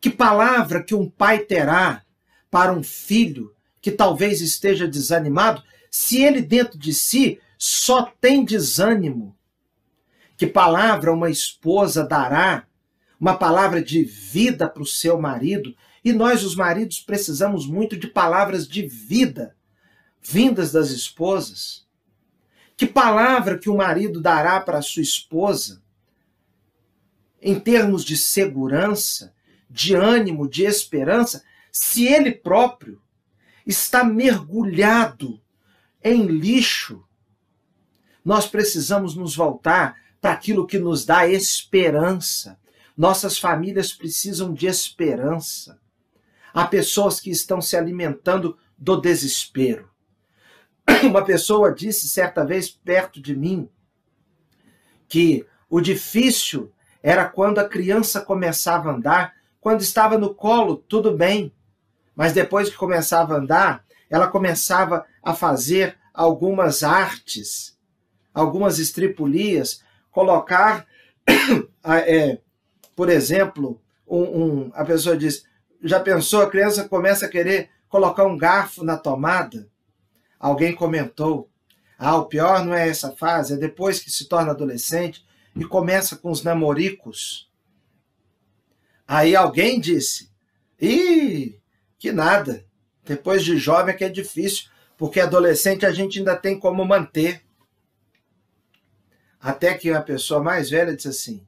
Que 0.00 0.10
palavra 0.10 0.82
que 0.82 0.94
um 0.94 1.08
pai 1.08 1.38
terá 1.38 2.02
para 2.50 2.72
um 2.72 2.82
filho 2.82 3.54
que 3.80 3.92
talvez 3.92 4.40
esteja 4.40 4.88
desanimado, 4.88 5.62
se 5.88 6.20
ele 6.20 6.42
dentro 6.42 6.76
de 6.76 6.92
si 6.92 7.40
só 7.56 8.02
tem 8.20 8.44
desânimo? 8.44 9.37
Que 10.38 10.46
palavra 10.46 11.12
uma 11.12 11.28
esposa 11.28 12.06
dará? 12.06 12.64
Uma 13.18 13.36
palavra 13.36 13.82
de 13.82 14.04
vida 14.04 14.68
para 14.68 14.84
o 14.84 14.86
seu 14.86 15.20
marido? 15.20 15.74
E 16.04 16.12
nós, 16.12 16.44
os 16.44 16.54
maridos, 16.54 17.00
precisamos 17.00 17.66
muito 17.66 17.96
de 17.96 18.06
palavras 18.06 18.68
de 18.68 18.86
vida 18.86 19.56
vindas 20.22 20.70
das 20.70 20.90
esposas. 20.90 21.84
Que 22.76 22.86
palavra 22.86 23.58
que 23.58 23.68
o 23.68 23.76
marido 23.76 24.20
dará 24.20 24.60
para 24.60 24.78
a 24.78 24.82
sua 24.82 25.02
esposa 25.02 25.82
em 27.42 27.58
termos 27.58 28.04
de 28.04 28.16
segurança, 28.16 29.34
de 29.68 29.96
ânimo, 29.96 30.48
de 30.48 30.62
esperança, 30.64 31.42
se 31.72 32.06
ele 32.06 32.30
próprio 32.30 33.02
está 33.66 34.04
mergulhado 34.04 35.42
em 36.00 36.26
lixo? 36.26 37.04
Nós 38.24 38.46
precisamos 38.46 39.16
nos 39.16 39.34
voltar 39.34 39.96
para 40.20 40.32
aquilo 40.32 40.66
que 40.66 40.78
nos 40.78 41.04
dá 41.04 41.26
esperança. 41.26 42.58
Nossas 42.96 43.38
famílias 43.38 43.92
precisam 43.92 44.52
de 44.52 44.66
esperança. 44.66 45.78
Há 46.52 46.66
pessoas 46.66 47.20
que 47.20 47.30
estão 47.30 47.60
se 47.60 47.76
alimentando 47.76 48.58
do 48.76 48.96
desespero. 49.00 49.88
Uma 51.04 51.24
pessoa 51.24 51.72
disse 51.72 52.08
certa 52.08 52.44
vez 52.44 52.68
perto 52.68 53.20
de 53.20 53.36
mim 53.36 53.68
que 55.08 55.46
o 55.70 55.80
difícil 55.80 56.72
era 57.02 57.26
quando 57.28 57.58
a 57.58 57.68
criança 57.68 58.20
começava 58.20 58.90
a 58.90 58.94
andar, 58.94 59.34
quando 59.60 59.80
estava 59.80 60.18
no 60.18 60.34
colo, 60.34 60.76
tudo 60.76 61.16
bem. 61.16 61.52
Mas 62.14 62.32
depois 62.32 62.68
que 62.68 62.76
começava 62.76 63.34
a 63.34 63.38
andar, 63.38 63.84
ela 64.10 64.26
começava 64.26 65.06
a 65.22 65.34
fazer 65.34 65.96
algumas 66.12 66.82
artes, 66.82 67.78
algumas 68.34 68.78
estripulias, 68.78 69.82
colocar, 70.18 70.84
é, 71.84 72.40
por 72.96 73.08
exemplo, 73.08 73.80
um, 74.04 74.22
um, 74.22 74.70
a 74.74 74.84
pessoa 74.84 75.16
diz: 75.16 75.44
já 75.80 76.00
pensou, 76.00 76.42
a 76.42 76.50
criança 76.50 76.88
começa 76.88 77.26
a 77.26 77.28
querer 77.28 77.70
colocar 77.88 78.26
um 78.26 78.36
garfo 78.36 78.82
na 78.82 78.96
tomada? 78.96 79.68
Alguém 80.36 80.74
comentou: 80.74 81.48
ah, 81.96 82.16
o 82.16 82.24
pior 82.24 82.64
não 82.64 82.74
é 82.74 82.88
essa 82.88 83.12
fase, 83.12 83.54
é 83.54 83.56
depois 83.56 84.00
que 84.00 84.10
se 84.10 84.28
torna 84.28 84.50
adolescente 84.50 85.24
e 85.54 85.64
começa 85.64 86.16
com 86.16 86.32
os 86.32 86.42
namoricos. 86.42 87.48
Aí 89.06 89.36
alguém 89.36 89.78
disse: 89.78 90.32
ih, 90.80 91.60
que 91.96 92.10
nada, 92.10 92.66
depois 93.04 93.44
de 93.44 93.56
jovem 93.56 93.94
é 93.94 93.96
que 93.96 94.04
é 94.04 94.08
difícil, 94.08 94.68
porque 94.96 95.20
adolescente 95.20 95.86
a 95.86 95.92
gente 95.92 96.18
ainda 96.18 96.34
tem 96.34 96.58
como 96.58 96.84
manter. 96.84 97.46
Até 99.40 99.74
que 99.74 99.90
a 99.90 100.02
pessoa 100.02 100.42
mais 100.42 100.70
velha 100.70 100.94
disse 100.94 101.08
assim: 101.08 101.46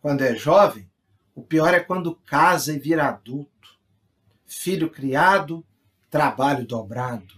quando 0.00 0.22
é 0.22 0.34
jovem, 0.34 0.90
o 1.34 1.42
pior 1.42 1.74
é 1.74 1.80
quando 1.80 2.14
casa 2.14 2.72
e 2.72 2.78
vira 2.78 3.08
adulto. 3.08 3.50
Filho 4.46 4.90
criado, 4.90 5.64
trabalho 6.10 6.66
dobrado. 6.66 7.34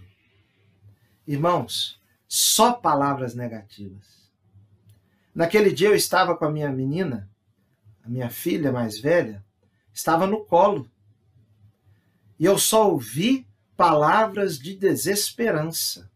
Irmãos, 1.27 2.01
só 2.27 2.73
palavras 2.73 3.35
negativas. 3.35 4.31
Naquele 5.33 5.71
dia 5.71 5.89
eu 5.89 5.95
estava 5.95 6.35
com 6.35 6.45
a 6.45 6.51
minha 6.51 6.71
menina, 6.71 7.29
a 8.03 8.09
minha 8.09 8.29
filha 8.29 8.71
mais 8.71 8.99
velha, 8.99 9.43
estava 9.93 10.25
no 10.25 10.43
colo. 10.45 10.89
E 12.39 12.45
eu 12.45 12.57
só 12.57 12.89
ouvi 12.89 13.47
palavras 13.77 14.57
de 14.57 14.75
desesperança. 14.75 16.11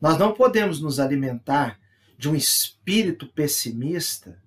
Nós 0.00 0.18
não 0.18 0.32
podemos 0.32 0.80
nos 0.80 1.00
alimentar 1.00 1.78
de 2.18 2.28
um 2.28 2.34
espírito 2.34 3.28
pessimista, 3.28 4.42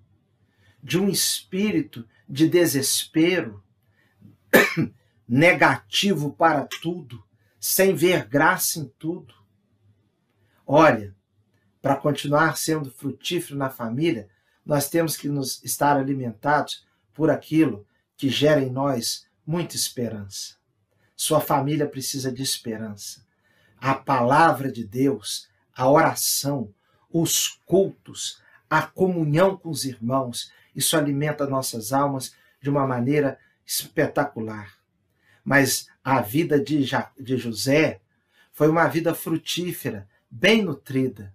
de 0.82 0.98
um 0.98 1.08
espírito 1.08 2.06
de 2.28 2.46
desespero, 2.46 3.64
negativo 5.26 6.32
para 6.34 6.68
tudo, 6.82 7.24
sem 7.58 7.94
ver 7.94 8.28
graça 8.28 8.78
em 8.78 8.92
tudo. 8.98 9.34
Olha, 10.66 11.16
para 11.80 11.96
continuar 11.96 12.58
sendo 12.58 12.90
frutífero 12.90 13.56
na 13.56 13.70
família, 13.70 14.28
nós 14.64 14.90
temos 14.90 15.16
que 15.16 15.28
nos 15.28 15.64
estar 15.64 15.96
alimentados 15.96 16.86
por 17.14 17.30
aquilo 17.30 17.86
que 18.16 18.28
gera 18.28 18.62
em 18.62 18.70
nós 18.70 19.26
muita 19.46 19.76
esperança. 19.76 20.56
Sua 21.16 21.40
família 21.40 21.86
precisa 21.88 22.30
de 22.30 22.42
esperança. 22.42 23.24
A 23.78 23.94
palavra 23.94 24.70
de 24.70 24.84
Deus, 24.84 25.48
a 25.74 25.88
oração, 25.88 26.72
os 27.12 27.60
cultos, 27.66 28.40
a 28.68 28.82
comunhão 28.82 29.56
com 29.56 29.70
os 29.70 29.84
irmãos, 29.84 30.50
isso 30.74 30.96
alimenta 30.96 31.46
nossas 31.46 31.92
almas 31.92 32.34
de 32.60 32.70
uma 32.70 32.86
maneira 32.86 33.38
espetacular. 33.66 34.78
Mas 35.44 35.88
a 36.02 36.20
vida 36.20 36.58
de, 36.58 36.88
de 37.18 37.36
José 37.36 38.00
foi 38.52 38.68
uma 38.68 38.86
vida 38.86 39.14
frutífera, 39.14 40.08
bem 40.30 40.62
nutrida, 40.62 41.34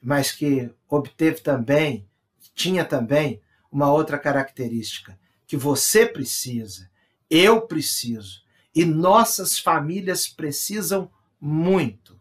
mas 0.00 0.30
que 0.30 0.70
obteve 0.88 1.40
também, 1.40 2.06
tinha 2.54 2.84
também 2.84 3.40
uma 3.70 3.90
outra 3.90 4.18
característica, 4.18 5.18
que 5.46 5.56
você 5.56 6.06
precisa, 6.06 6.90
eu 7.28 7.62
preciso, 7.62 8.42
e 8.74 8.84
nossas 8.84 9.58
famílias 9.58 10.28
precisam 10.28 11.10
muito. 11.40 12.18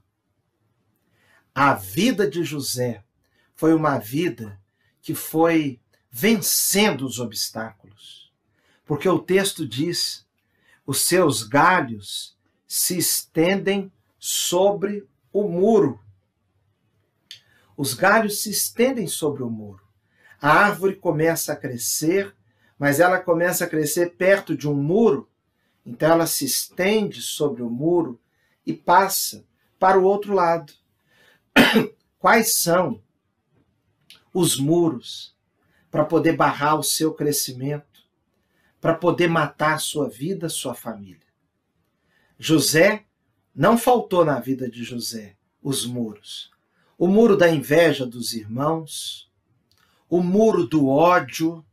A 1.57 1.73
vida 1.73 2.29
de 2.29 2.43
José 2.43 3.01
foi 3.55 3.73
uma 3.73 3.97
vida 3.97 4.59
que 5.01 5.15
foi 5.15 5.79
vencendo 6.11 7.05
os 7.05 7.17
obstáculos. 7.17 8.29
Porque 8.85 9.07
o 9.07 9.19
texto 9.19 9.65
diz 9.65 10.27
os 10.85 10.99
seus 10.99 11.43
galhos 11.43 12.37
se 12.67 12.97
estendem 12.97 13.89
sobre 14.19 15.07
o 15.31 15.47
muro. 15.47 16.01
Os 17.77 17.93
galhos 17.93 18.41
se 18.41 18.49
estendem 18.49 19.07
sobre 19.07 19.41
o 19.41 19.49
muro. 19.49 19.87
A 20.41 20.49
árvore 20.49 20.97
começa 20.97 21.53
a 21.53 21.55
crescer, 21.55 22.35
mas 22.77 22.99
ela 22.99 23.17
começa 23.17 23.63
a 23.63 23.69
crescer 23.69 24.17
perto 24.17 24.57
de 24.57 24.67
um 24.67 24.75
muro, 24.75 25.29
então 25.85 26.11
ela 26.11 26.27
se 26.27 26.43
estende 26.43 27.21
sobre 27.21 27.63
o 27.63 27.69
muro 27.69 28.19
e 28.65 28.73
passa 28.73 29.45
para 29.79 29.97
o 29.97 30.03
outro 30.03 30.33
lado. 30.33 30.73
Quais 32.19 32.55
são 32.55 33.01
os 34.33 34.57
muros 34.57 35.35
para 35.89 36.05
poder 36.05 36.35
barrar 36.35 36.79
o 36.79 36.83
seu 36.83 37.13
crescimento? 37.13 37.95
para 38.85 38.93
poder 38.93 39.27
matar 39.27 39.73
a 39.73 39.79
sua 39.79 40.07
vida, 40.07 40.47
sua 40.47 40.75
família. 40.75 41.25
José, 42.37 43.03
não 43.55 43.79
faltou 43.79 44.23
na 44.23 44.39
vida 44.39 44.69
de 44.69 44.83
José 44.83 45.35
os 45.59 45.87
muros. 45.87 46.51
O 46.95 47.07
muro 47.07 47.35
da 47.35 47.49
inveja 47.49 48.05
dos 48.05 48.33
irmãos, 48.33 49.27
o 50.07 50.21
muro 50.21 50.67
do 50.67 50.87
ódio, 50.87 51.65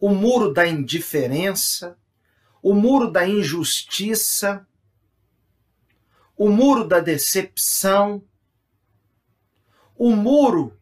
o 0.00 0.08
muro 0.08 0.54
da 0.54 0.66
indiferença, 0.66 1.98
o 2.62 2.72
muro 2.72 3.10
da 3.10 3.28
injustiça, 3.28 4.66
o 6.34 6.48
muro 6.48 6.88
da 6.88 6.98
decepção, 6.98 8.24
o 9.96 10.14
muro 10.14 10.78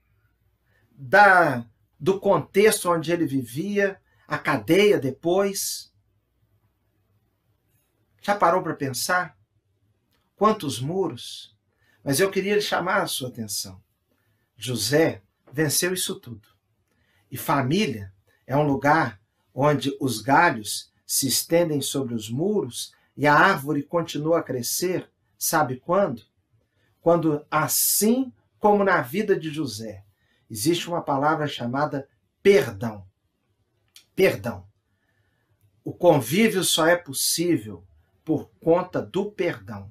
da 0.90 1.66
do 1.98 2.18
contexto 2.18 2.90
onde 2.90 3.12
ele 3.12 3.24
vivia, 3.24 4.00
a 4.26 4.36
cadeia 4.36 4.98
depois. 4.98 5.92
Já 8.20 8.34
parou 8.34 8.60
para 8.60 8.74
pensar? 8.74 9.38
Quantos 10.34 10.80
muros? 10.80 11.56
Mas 12.02 12.18
eu 12.18 12.28
queria 12.28 12.60
chamar 12.60 13.02
a 13.02 13.06
sua 13.06 13.28
atenção. 13.28 13.80
José 14.56 15.22
venceu 15.52 15.94
isso 15.94 16.18
tudo. 16.18 16.48
E 17.30 17.36
família 17.36 18.12
é 18.48 18.56
um 18.56 18.66
lugar 18.66 19.20
onde 19.54 19.96
os 20.00 20.20
galhos 20.20 20.92
se 21.06 21.28
estendem 21.28 21.80
sobre 21.80 22.14
os 22.14 22.28
muros 22.28 22.92
e 23.16 23.28
a 23.28 23.34
árvore 23.34 23.84
continua 23.84 24.40
a 24.40 24.42
crescer. 24.42 25.08
Sabe 25.38 25.76
quando? 25.76 26.24
Quando, 27.00 27.46
assim 27.48 28.32
como 28.62 28.84
na 28.84 29.02
vida 29.02 29.36
de 29.36 29.50
José, 29.50 30.04
existe 30.48 30.86
uma 30.86 31.02
palavra 31.02 31.48
chamada 31.48 32.08
perdão. 32.40 33.04
Perdão. 34.14 34.68
O 35.82 35.92
convívio 35.92 36.62
só 36.62 36.86
é 36.86 36.94
possível 36.94 37.84
por 38.24 38.48
conta 38.60 39.02
do 39.02 39.32
perdão. 39.32 39.90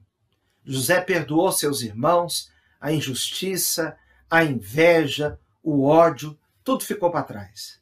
José 0.63 1.01
perdoou 1.01 1.51
seus 1.51 1.81
irmãos, 1.81 2.49
a 2.79 2.93
injustiça, 2.93 3.97
a 4.29 4.45
inveja, 4.45 5.37
o 5.61 5.83
ódio, 5.83 6.39
tudo 6.63 6.85
ficou 6.85 7.11
para 7.11 7.23
trás. 7.23 7.81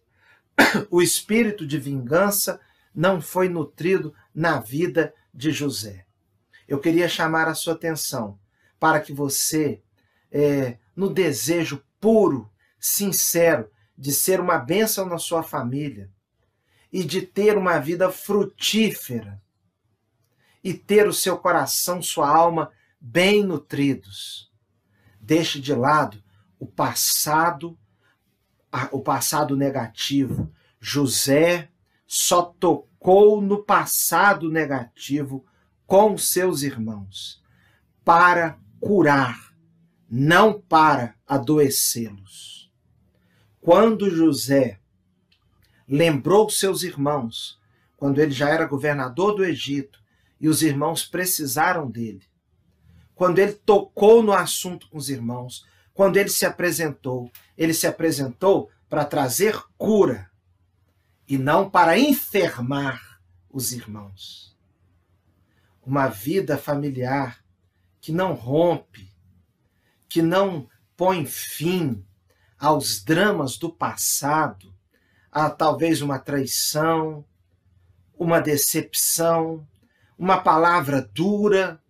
O 0.89 1.03
espírito 1.03 1.67
de 1.67 1.77
vingança 1.77 2.59
não 2.95 3.21
foi 3.21 3.47
nutrido 3.47 4.11
na 4.33 4.59
vida 4.59 5.13
de 5.31 5.51
José. 5.51 6.07
Eu 6.67 6.79
queria 6.79 7.07
chamar 7.07 7.47
a 7.47 7.53
sua 7.53 7.75
atenção 7.75 8.39
para 8.79 8.99
que 8.99 9.13
você, 9.13 9.83
é, 10.31 10.77
no 10.95 11.09
desejo 11.09 11.83
puro, 11.99 12.49
sincero, 12.79 13.69
de 13.97 14.13
ser 14.13 14.39
uma 14.39 14.57
bênção 14.57 15.05
na 15.05 15.17
sua 15.17 15.43
família 15.43 16.09
e 16.91 17.03
de 17.03 17.21
ter 17.21 17.57
uma 17.57 17.77
vida 17.79 18.09
frutífera 18.11 19.41
e 20.63 20.73
ter 20.73 21.07
o 21.07 21.13
seu 21.13 21.37
coração, 21.37 22.01
sua 22.01 22.29
alma 22.29 22.71
bem 22.99 23.43
nutridos. 23.43 24.51
Deixe 25.19 25.59
de 25.59 25.73
lado 25.73 26.23
o 26.57 26.65
passado, 26.65 27.77
o 28.91 29.01
passado 29.01 29.55
negativo. 29.55 30.51
José 30.79 31.69
só 32.07 32.41
tocou 32.41 33.41
no 33.41 33.63
passado 33.63 34.49
negativo 34.49 35.45
com 35.85 36.17
seus 36.17 36.61
irmãos 36.61 37.41
para 38.03 38.57
curar, 38.79 39.48
não 40.09 40.59
para 40.59 41.15
adoecê-los. 41.27 42.71
Quando 43.61 44.09
José 44.09 44.79
lembrou 45.87 46.49
seus 46.49 46.83
irmãos, 46.83 47.59
quando 47.95 48.19
ele 48.19 48.31
já 48.31 48.49
era 48.49 48.65
governador 48.65 49.35
do 49.35 49.43
Egito 49.43 50.01
e 50.39 50.47
os 50.47 50.63
irmãos 50.63 51.05
precisaram 51.05 51.89
dele, 51.89 52.23
quando 53.13 53.39
ele 53.39 53.53
tocou 53.53 54.23
no 54.23 54.31
assunto 54.31 54.89
com 54.89 54.97
os 54.97 55.09
irmãos, 55.09 55.65
quando 55.93 56.17
ele 56.17 56.29
se 56.29 56.45
apresentou, 56.45 57.29
ele 57.57 57.73
se 57.73 57.85
apresentou 57.85 58.71
para 58.87 59.03
trazer 59.03 59.61
cura 59.77 60.31
e 61.27 61.37
não 61.37 61.69
para 61.69 61.99
enfermar 61.99 63.19
os 63.49 63.73
irmãos. 63.73 64.57
Uma 65.85 66.07
vida 66.07 66.57
familiar 66.57 67.43
que 67.99 68.11
não 68.11 68.33
rompe, 68.33 69.08
que 70.09 70.21
não 70.21 70.67
põe 70.97 71.25
fim 71.25 72.03
aos 72.57 73.01
dramas 73.03 73.57
do 73.57 73.71
passado, 73.71 74.73
a 75.31 75.49
talvez 75.49 76.01
uma 76.01 76.19
traição, 76.19 77.23
uma 78.17 78.41
decepção, 78.41 79.65
uma 80.17 80.41
palavra 80.41 81.01
dura, 81.01 81.81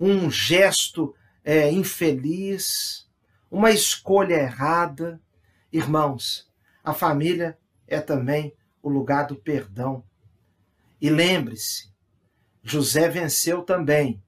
um 0.00 0.30
gesto 0.30 1.14
é, 1.44 1.70
infeliz, 1.70 3.06
uma 3.50 3.70
escolha 3.70 4.34
errada. 4.34 5.20
Irmãos, 5.70 6.50
a 6.82 6.94
família 6.94 7.58
é 7.86 8.00
também 8.00 8.54
o 8.82 8.88
lugar 8.88 9.26
do 9.26 9.36
perdão. 9.36 10.02
E 11.00 11.10
lembre-se, 11.10 11.92
José 12.62 13.08
venceu 13.08 13.62
também 13.62 14.22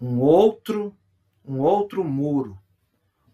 um 0.00 0.20
outro, 0.20 0.96
um 1.44 1.58
outro 1.58 2.04
muro, 2.04 2.58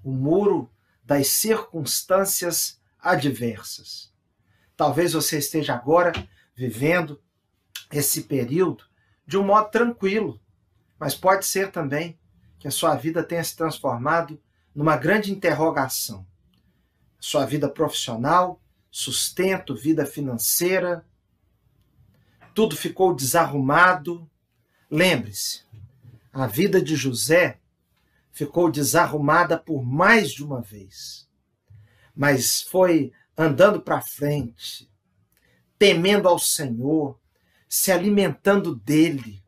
o 0.03 0.11
muro 0.11 0.71
das 1.05 1.29
circunstâncias 1.29 2.81
adversas. 2.99 4.13
Talvez 4.77 5.13
você 5.13 5.39
esteja 5.39 5.75
agora 5.75 6.13
vivendo 6.55 7.21
esse 7.91 8.23
período 8.23 8.85
de 9.27 9.37
um 9.37 9.45
modo 9.45 9.71
tranquilo, 9.71 10.41
mas 10.99 11.15
pode 11.15 11.47
ser 11.47 11.71
também 11.71 12.19
que 12.59 12.67
a 12.67 12.71
sua 12.71 12.95
vida 12.95 13.23
tenha 13.23 13.43
se 13.45 13.57
transformado 13.57 14.41
numa 14.75 14.97
grande 14.97 15.33
interrogação. 15.33 16.27
Sua 17.21 17.45
vida 17.45 17.69
profissional, 17.69 18.61
sustento, 18.91 19.75
vida 19.75 20.07
financeira, 20.07 21.05
tudo 22.55 22.77
ficou 22.77 23.15
desarrumado. 23.15 24.29
Lembre-se, 24.91 25.63
a 26.33 26.47
vida 26.47 26.83
de 26.83 26.97
José 26.97 27.58
ficou 28.39 28.71
desarrumada 28.71 29.59
por 29.59 29.85
mais 29.85 30.31
de 30.31 30.45
uma 30.45 30.63
vez, 30.63 31.29
mas 32.15 32.63
foi 32.63 33.11
andando 33.37 33.83
para 33.83 34.01
frente, 34.01 34.89
temendo 35.77 36.29
ao 36.29 36.39
Senhor, 36.39 37.19
se 37.69 37.91
alimentando 37.91 38.77
dele, 38.77 39.43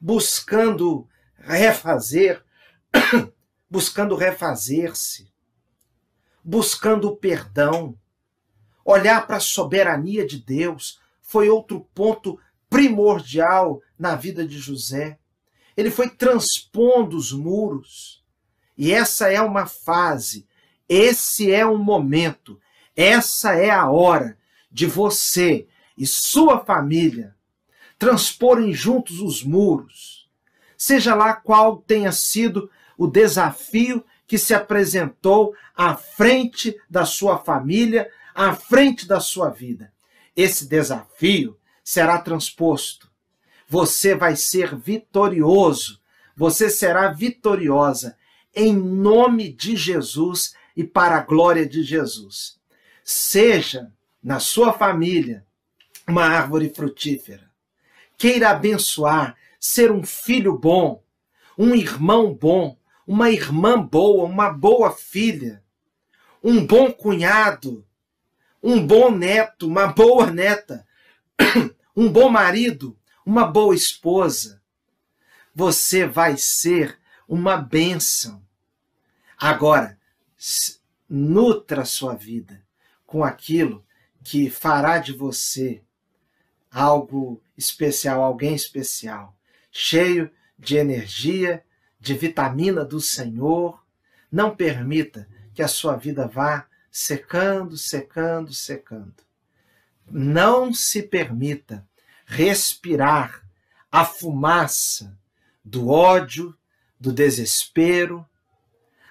buscando 0.00 1.06
refazer, 1.34 2.42
buscando 3.68 4.16
refazer-se, 4.16 5.30
buscando 6.42 7.08
o 7.08 7.16
perdão. 7.16 7.94
Olhar 8.82 9.26
para 9.26 9.36
a 9.36 9.40
soberania 9.40 10.26
de 10.26 10.38
Deus 10.42 10.98
foi 11.20 11.50
outro 11.50 11.86
ponto 11.94 12.40
primordial 12.70 13.82
na 13.98 14.16
vida 14.16 14.48
de 14.48 14.58
José. 14.58 15.19
Ele 15.80 15.90
foi 15.90 16.08
transpondo 16.08 17.16
os 17.16 17.32
muros. 17.32 18.22
E 18.76 18.92
essa 18.92 19.30
é 19.30 19.40
uma 19.40 19.66
fase, 19.66 20.46
esse 20.88 21.50
é 21.50 21.66
um 21.66 21.78
momento, 21.78 22.58
essa 22.96 23.54
é 23.54 23.70
a 23.70 23.90
hora 23.90 24.38
de 24.70 24.86
você 24.86 25.66
e 25.96 26.06
sua 26.06 26.64
família 26.64 27.34
transporem 27.98 28.72
juntos 28.72 29.20
os 29.20 29.44
muros 29.44 30.20
seja 30.80 31.14
lá 31.14 31.34
qual 31.34 31.76
tenha 31.76 32.10
sido 32.10 32.70
o 32.96 33.06
desafio 33.06 34.02
que 34.26 34.38
se 34.38 34.54
apresentou 34.54 35.54
à 35.76 35.94
frente 35.94 36.74
da 36.88 37.04
sua 37.04 37.36
família, 37.36 38.10
à 38.34 38.54
frente 38.54 39.06
da 39.06 39.20
sua 39.20 39.50
vida. 39.50 39.92
Esse 40.34 40.66
desafio 40.66 41.58
será 41.84 42.18
transposto. 42.18 43.09
Você 43.70 44.16
vai 44.16 44.34
ser 44.34 44.74
vitorioso, 44.74 46.00
você 46.36 46.68
será 46.68 47.12
vitoriosa 47.12 48.16
em 48.52 48.74
nome 48.74 49.52
de 49.52 49.76
Jesus 49.76 50.56
e 50.76 50.82
para 50.82 51.18
a 51.18 51.22
glória 51.22 51.64
de 51.64 51.84
Jesus. 51.84 52.58
Seja 53.04 53.92
na 54.20 54.40
sua 54.40 54.72
família 54.72 55.46
uma 56.08 56.24
árvore 56.24 56.68
frutífera. 56.74 57.48
Queira 58.18 58.50
abençoar 58.50 59.36
ser 59.60 59.92
um 59.92 60.02
filho 60.02 60.58
bom, 60.58 61.00
um 61.56 61.72
irmão 61.72 62.34
bom, 62.34 62.76
uma 63.06 63.30
irmã 63.30 63.80
boa, 63.80 64.24
uma 64.24 64.50
boa 64.50 64.90
filha, 64.90 65.62
um 66.42 66.66
bom 66.66 66.90
cunhado, 66.90 67.86
um 68.60 68.84
bom 68.84 69.12
neto, 69.12 69.68
uma 69.68 69.86
boa 69.86 70.28
neta, 70.28 70.84
um 71.94 72.10
bom 72.10 72.28
marido, 72.28 72.98
uma 73.24 73.46
boa 73.46 73.74
esposa. 73.74 74.62
Você 75.54 76.06
vai 76.06 76.36
ser 76.36 76.98
uma 77.28 77.56
bênção. 77.56 78.42
Agora, 79.36 79.98
nutra 81.08 81.82
a 81.82 81.86
sua 81.86 82.14
vida 82.14 82.62
com 83.06 83.24
aquilo 83.24 83.84
que 84.22 84.50
fará 84.50 84.98
de 84.98 85.12
você 85.12 85.82
algo 86.70 87.42
especial, 87.56 88.22
alguém 88.22 88.54
especial 88.54 89.36
cheio 89.70 90.30
de 90.58 90.76
energia, 90.76 91.64
de 91.98 92.14
vitamina 92.14 92.84
do 92.84 93.00
Senhor. 93.00 93.84
Não 94.30 94.54
permita 94.54 95.28
que 95.54 95.62
a 95.62 95.68
sua 95.68 95.96
vida 95.96 96.26
vá 96.26 96.66
secando, 96.90 97.76
secando, 97.76 98.52
secando. 98.52 99.14
Não 100.10 100.72
se 100.72 101.02
permita 101.02 101.86
respirar 102.30 103.42
a 103.90 104.04
fumaça 104.04 105.18
do 105.64 105.88
ódio, 105.88 106.56
do 106.98 107.12
desespero, 107.12 108.24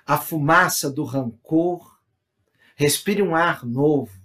a 0.07 0.17
fumaça 0.17 0.89
do 0.89 1.03
rancor. 1.03 1.99
Respire 2.77 3.21
um 3.21 3.35
ar 3.35 3.65
novo, 3.65 4.17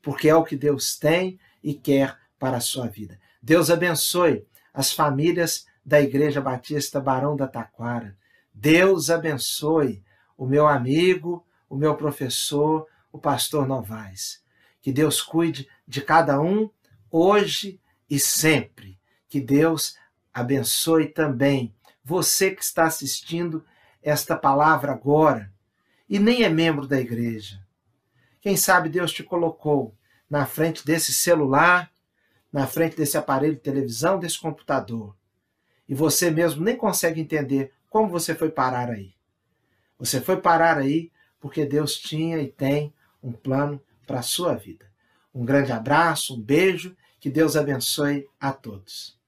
porque 0.00 0.28
é 0.28 0.34
o 0.34 0.44
que 0.44 0.56
Deus 0.56 0.96
tem 0.96 1.40
e 1.60 1.74
quer 1.74 2.16
para 2.38 2.58
a 2.58 2.60
sua 2.60 2.86
vida. 2.86 3.18
Deus 3.42 3.68
abençoe 3.68 4.46
as 4.72 4.92
famílias 4.92 5.66
da 5.84 6.00
Igreja 6.00 6.40
Batista 6.40 7.00
Barão 7.00 7.34
da 7.34 7.48
Taquara. 7.48 8.16
Deus 8.54 9.10
abençoe 9.10 10.04
o 10.38 10.46
meu 10.46 10.68
amigo, 10.68 11.44
o 11.68 11.74
meu 11.74 11.96
professor, 11.96 12.86
o 13.10 13.18
pastor 13.18 13.66
Novaes. 13.66 14.40
Que 14.80 14.92
Deus 14.92 15.20
cuide 15.20 15.68
de 15.86 16.00
cada 16.00 16.40
um 16.40 16.70
hoje 17.10 17.80
e 18.08 18.18
sempre. 18.18 18.98
Que 19.28 19.40
Deus 19.40 19.96
abençoe 20.32 21.08
também 21.08 21.74
você 22.04 22.52
que 22.52 22.62
está 22.62 22.84
assistindo 22.84 23.64
esta 24.02 24.36
palavra 24.36 24.92
agora 24.92 25.52
e 26.08 26.18
nem 26.18 26.44
é 26.44 26.48
membro 26.48 26.86
da 26.86 27.00
igreja. 27.00 27.60
Quem 28.40 28.56
sabe 28.56 28.88
Deus 28.88 29.12
te 29.12 29.24
colocou 29.24 29.92
na 30.30 30.46
frente 30.46 30.86
desse 30.86 31.12
celular, 31.12 31.90
na 32.52 32.66
frente 32.66 32.96
desse 32.96 33.18
aparelho 33.18 33.54
de 33.54 33.60
televisão, 33.60 34.18
desse 34.18 34.38
computador. 34.38 35.16
E 35.88 35.94
você 35.94 36.30
mesmo 36.30 36.64
nem 36.64 36.76
consegue 36.76 37.20
entender 37.20 37.72
como 37.90 38.08
você 38.08 38.34
foi 38.34 38.50
parar 38.50 38.90
aí. 38.90 39.14
Você 39.98 40.20
foi 40.20 40.36
parar 40.36 40.78
aí 40.78 41.10
porque 41.40 41.64
Deus 41.64 41.96
tinha 41.96 42.38
e 42.38 42.48
tem 42.48 42.94
um 43.22 43.32
plano 43.32 43.82
para 44.06 44.20
a 44.20 44.22
sua 44.22 44.54
vida. 44.54 44.86
Um 45.34 45.44
grande 45.44 45.72
abraço, 45.72 46.36
um 46.36 46.40
beijo, 46.40 46.96
que 47.20 47.30
Deus 47.30 47.56
abençoe 47.56 48.28
a 48.40 48.52
todos. 48.52 49.18